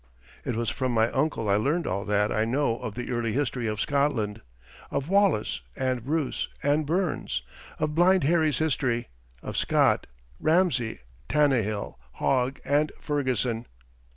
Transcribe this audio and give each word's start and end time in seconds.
It 0.43 0.55
was 0.55 0.71
from 0.71 0.93
my 0.93 1.11
uncle 1.11 1.47
I 1.47 1.57
learned 1.57 1.85
all 1.85 2.05
that 2.05 2.31
I 2.31 2.43
know 2.43 2.79
of 2.79 2.95
the 2.95 3.11
early 3.11 3.33
history 3.33 3.67
of 3.67 3.79
Scotland 3.79 4.41
of 4.89 5.09
Wallace 5.09 5.61
and 5.75 6.03
Bruce 6.03 6.47
and 6.63 6.87
Burns, 6.87 7.43
of 7.77 7.93
Blind 7.93 8.23
Harry's 8.23 8.57
history, 8.57 9.09
of 9.43 9.55
Scott, 9.57 10.07
Ramsey, 10.39 11.01
Tannahill, 11.29 11.99
Hogg, 12.13 12.59
and 12.65 12.91
Fergusson. 12.99 13.67